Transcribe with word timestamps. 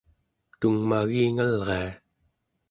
tungmagingalria 0.59 1.89